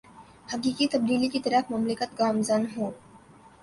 [0.53, 2.91] حقیقی تبدیلی کی طرف مملکت گامزن ہو